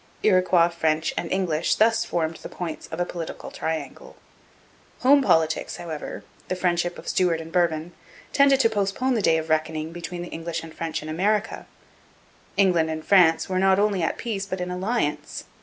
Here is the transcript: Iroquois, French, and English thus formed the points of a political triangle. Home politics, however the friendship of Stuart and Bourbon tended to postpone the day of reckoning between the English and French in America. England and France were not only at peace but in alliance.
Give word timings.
Iroquois, 0.23 0.69
French, 0.69 1.13
and 1.15 1.31
English 1.31 1.75
thus 1.75 2.03
formed 2.05 2.37
the 2.37 2.49
points 2.49 2.87
of 2.87 2.99
a 2.99 3.05
political 3.05 3.51
triangle. 3.51 4.15
Home 5.01 5.21
politics, 5.21 5.75
however 5.77 6.23
the 6.47 6.55
friendship 6.55 6.97
of 6.97 7.07
Stuart 7.07 7.39
and 7.39 7.51
Bourbon 7.51 7.91
tended 8.33 8.59
to 8.61 8.67
postpone 8.71 9.13
the 9.13 9.21
day 9.21 9.37
of 9.37 9.47
reckoning 9.51 9.91
between 9.93 10.23
the 10.23 10.29
English 10.29 10.63
and 10.63 10.73
French 10.73 11.03
in 11.03 11.07
America. 11.09 11.67
England 12.57 12.89
and 12.89 13.05
France 13.05 13.47
were 13.47 13.59
not 13.59 13.77
only 13.77 14.01
at 14.01 14.17
peace 14.17 14.47
but 14.47 14.59
in 14.59 14.71
alliance. 14.71 15.43